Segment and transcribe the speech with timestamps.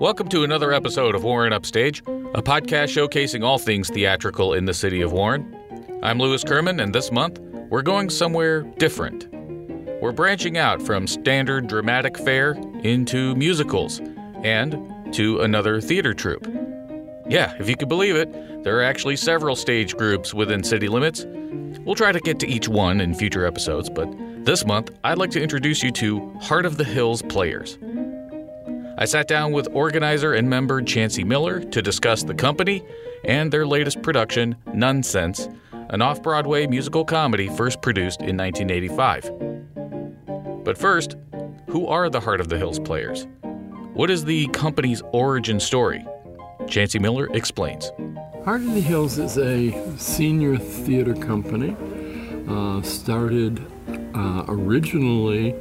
[0.00, 2.02] Welcome to another episode of Warren Upstage,
[2.32, 5.56] a podcast showcasing all things theatrical in the city of Warren.
[6.04, 9.26] I'm Louis Kerman, and this month we're going somewhere different.
[10.00, 12.52] We're branching out from standard dramatic fare
[12.84, 14.00] into musicals
[14.44, 16.46] and to another theater troupe.
[17.28, 21.26] Yeah, if you could believe it, there are actually several stage groups within city limits.
[21.80, 24.08] We'll try to get to each one in future episodes, but
[24.44, 27.78] this month I'd like to introduce you to Heart of the Hills Players.
[29.00, 32.82] I sat down with organizer and member Chancey Miller to discuss the company
[33.22, 35.56] and their latest production, Nunsense,
[35.90, 40.64] an off Broadway musical comedy first produced in 1985.
[40.64, 41.14] But first,
[41.68, 43.28] who are the Heart of the Hills players?
[43.94, 46.04] What is the company's origin story?
[46.66, 47.92] Chancey Miller explains.
[48.44, 51.76] Heart of the Hills is a senior theater company.
[52.48, 53.64] Uh, started
[54.16, 55.54] uh, originally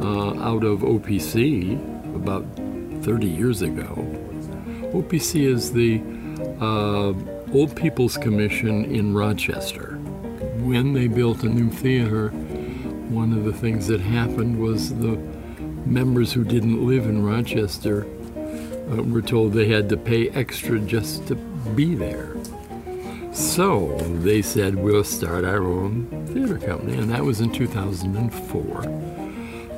[0.00, 1.74] uh, out of OPC
[2.14, 2.44] about
[3.02, 3.94] 30 years ago.
[4.92, 6.02] OPC is the
[6.60, 7.12] uh,
[7.52, 9.96] Old People's Commission in Rochester.
[10.60, 12.28] When they built a new theater,
[13.08, 15.16] one of the things that happened was the
[15.86, 18.06] members who didn't live in Rochester
[18.90, 21.34] uh, were told they had to pay extra just to
[21.74, 22.34] be there.
[23.32, 29.27] So they said, we'll start our own theater company, and that was in 2004.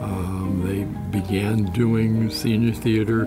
[0.00, 0.84] Um, they
[1.18, 3.26] began doing senior theater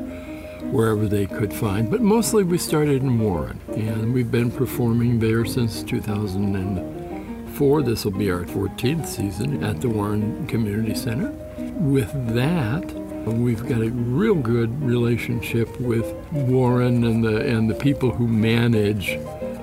[0.72, 5.46] wherever they could find, but mostly we started in Warren, and we've been performing there
[5.46, 7.84] since 2004.
[7.84, 11.30] This will be our 14th season at the Warren Community Center.
[11.58, 12.92] With that,
[13.26, 19.18] we've got a real good relationship with Warren and the and the people who manage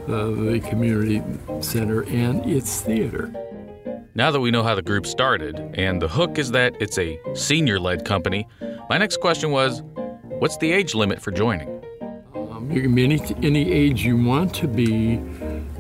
[0.08, 1.22] uh, the community
[1.61, 3.33] center and its theater.
[4.20, 7.18] Now that we know how the group started, and the hook is that it's a
[7.32, 8.46] senior led company,
[8.90, 9.80] my next question was
[10.24, 11.82] what's the age limit for joining?
[12.34, 15.22] Um, you can be any, any age you want to be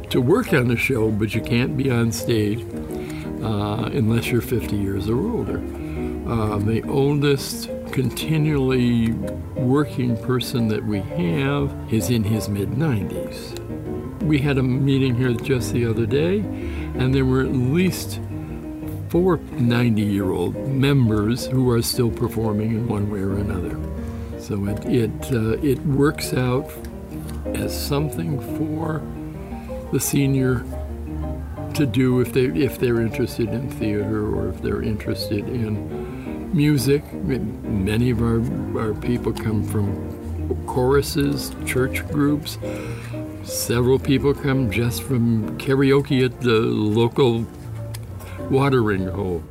[0.08, 2.62] to work on the show, but you can't be on stage
[3.42, 5.58] uh, unless you're 50 years or older.
[6.26, 9.12] Uh, the oldest continually
[9.54, 13.58] working person that we have is in his mid 90s.
[14.22, 18.18] We had a meeting here just the other day and there were at least
[19.10, 23.76] four 90 year old members who are still performing in one way or another.
[24.38, 26.70] So it, it, uh, it works out
[27.46, 29.02] as something for
[29.92, 30.64] the senior
[31.74, 37.12] to do if they if they're interested in theater or if they're interested in music.
[37.12, 38.40] Many of our,
[38.80, 42.58] our people come from choruses, church groups,
[43.42, 47.46] Several people come just from karaoke at the local
[48.50, 49.42] watering hole.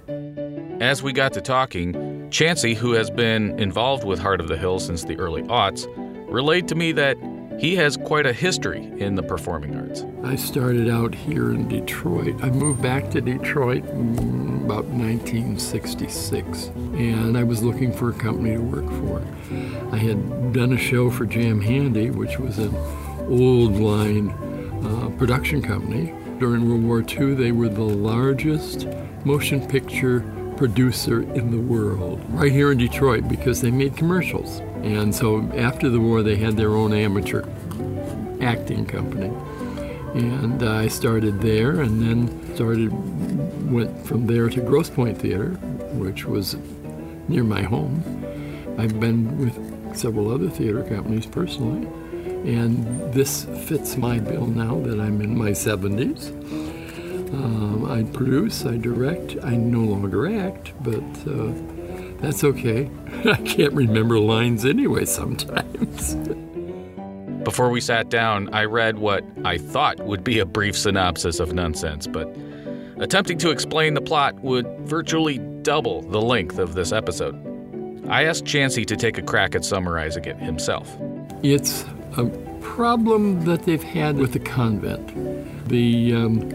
[0.81, 4.79] As we got to talking, Chancey, who has been involved with Heart of the Hill
[4.79, 5.87] since the early aughts,
[6.29, 7.17] relayed to me that
[7.59, 10.05] he has quite a history in the performing arts.
[10.23, 12.35] I started out here in Detroit.
[12.41, 18.61] I moved back to Detroit about 1966, and I was looking for a company to
[18.61, 19.21] work for.
[19.93, 22.73] I had done a show for Jam Handy, which was an
[23.27, 24.29] old line
[24.85, 26.13] uh, production company.
[26.39, 28.87] During World War II, they were the largest
[29.25, 30.21] motion picture
[30.55, 34.59] producer in the world, right here in Detroit, because they made commercials.
[34.83, 37.43] And so after the war, they had their own amateur
[38.41, 39.33] acting company.
[40.13, 42.89] And I started there and then started,
[43.69, 45.49] went from there to Grosse Pointe Theater,
[45.91, 46.55] which was
[47.27, 48.01] near my home.
[48.77, 51.85] I've been with several other theater companies personally.
[52.45, 56.29] And this fits my bill now that I'm in my 70s.
[57.33, 61.51] Um, I produce, I direct, I no longer act, but uh,
[62.19, 62.89] that's okay.
[63.25, 66.15] I can't remember lines anyway sometimes.
[67.43, 71.49] Before we sat down, I read what I thought would be a brief synopsis of
[71.49, 72.27] Nunsense, but
[73.01, 77.35] attempting to explain the plot would virtually double the length of this episode.
[78.09, 80.97] I asked Chancey to take a crack at summarizing it himself.
[81.43, 81.85] It's
[82.17, 82.25] a
[82.61, 85.67] problem that they've had with the convent.
[85.69, 86.51] The um,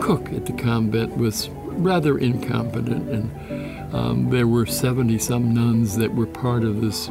[0.00, 6.14] cook at the convent was rather incompetent, and um, there were 70 some nuns that
[6.14, 7.08] were part of this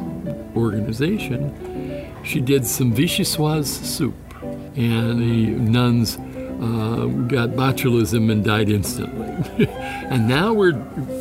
[0.56, 2.12] organization.
[2.24, 9.66] She did some vichyssoise soup, and the nuns uh, got botulism and died instantly.
[9.68, 10.72] and now we're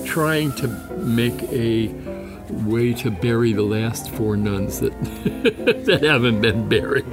[0.05, 0.67] trying to
[0.97, 2.12] make a
[2.49, 4.93] way to bury the last four nuns that
[5.85, 7.05] that haven't been buried.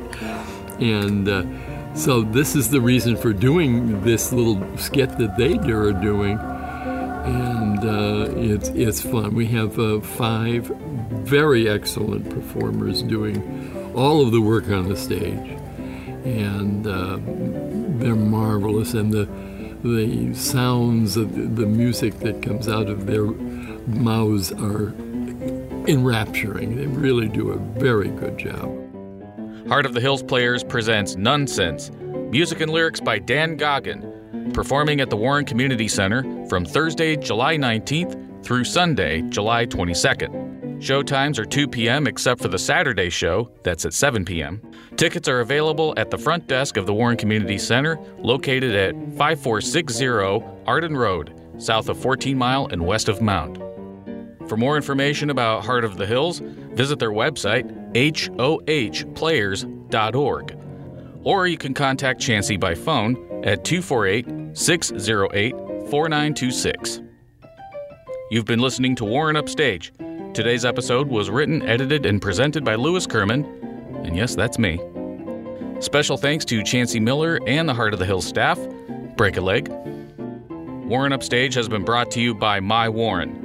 [0.80, 5.92] And uh, so this is the reason for doing this little skit that they are
[5.92, 6.38] doing.
[6.38, 9.34] And uh, it's it's fun.
[9.34, 15.58] We have uh, five very excellent performers doing all of the work on the stage,
[16.24, 17.18] and uh,
[17.98, 18.94] they're marvelous.
[18.94, 19.28] And the
[19.82, 24.94] the sounds of the music that comes out of their mouths are
[25.86, 26.76] enrapturing.
[26.76, 28.68] They really do a very good job.
[29.68, 31.90] Heart of the Hills Players presents Nunsense,
[32.30, 37.56] music and lyrics by Dan Goggin, performing at the Warren Community Center from Thursday, July
[37.56, 40.82] 19th through Sunday, July 22nd.
[40.82, 42.06] Show times are 2 p.m.
[42.06, 44.62] except for the Saturday show, that's at 7 p.m.
[44.96, 50.06] Tickets are available at the front desk of the Warren Community Center, located at 5460
[50.66, 53.62] Arden Road, south of 14 Mile and west of Mound.
[54.50, 60.58] For more information about Heart of the Hills, visit their website, hohplayers.org.
[61.22, 63.14] Or you can contact Chancey by phone
[63.44, 65.52] at 248 608
[65.88, 67.00] 4926.
[68.32, 69.92] You've been listening to Warren Upstage.
[70.34, 73.44] Today's episode was written, edited, and presented by Lewis Kerman.
[74.04, 74.80] And yes, that's me.
[75.78, 78.58] Special thanks to Chancey Miller and the Heart of the Hills staff.
[79.16, 79.68] Break a leg.
[80.88, 83.39] Warren Upstage has been brought to you by My Warren.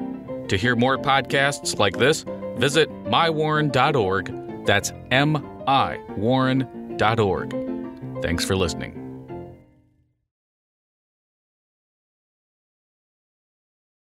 [0.50, 2.24] To hear more podcasts like this,
[2.57, 4.65] visit mywarren.org.
[4.65, 5.38] That's M
[5.68, 7.51] I Warren.org.
[8.21, 9.05] Thanks for listening.